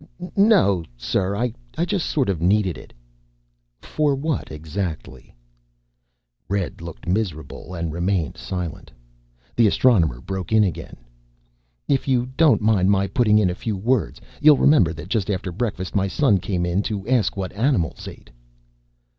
"No, 0.35 0.83
sir. 0.97 1.35
I 1.35 1.53
just 1.85 2.07
sort 2.07 2.27
of 2.27 2.41
needed 2.41 2.75
it." 2.75 2.91
"For 3.83 4.15
what 4.15 4.51
exactly?" 4.51 5.35
Red 6.49 6.81
looked 6.81 7.05
miserable 7.07 7.75
and 7.75 7.93
remained 7.93 8.35
silent. 8.35 8.91
The 9.55 9.67
Astronomer 9.67 10.19
broke 10.19 10.51
in 10.51 10.63
again. 10.63 10.95
"If 11.87 12.07
you 12.07 12.25
don't 12.35 12.63
mind 12.63 12.89
my 12.89 13.05
putting 13.05 13.37
in 13.37 13.51
a 13.51 13.53
few 13.53 13.77
words 13.77 14.19
You'll 14.41 14.57
remember 14.57 14.91
that 14.91 15.07
just 15.07 15.29
after 15.29 15.51
breakfast 15.51 15.93
my 15.93 16.07
son 16.07 16.39
came 16.39 16.65
in 16.65 16.81
to 16.81 17.07
ask 17.07 17.37
what 17.37 17.53
animals 17.53 18.07
ate." 18.07 18.31